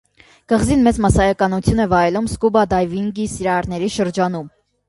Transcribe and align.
Կղզին 0.51 0.79
մեծ 0.87 0.99
մասսայականություն 1.05 1.83
է 1.85 1.87
վայելում 1.93 2.31
սկուբա 2.31 2.65
դայվինգի 2.75 3.29
սիրահարների 3.35 3.95
շրջանում։ 3.99 4.53